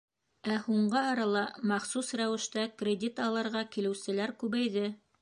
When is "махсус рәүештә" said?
1.73-2.65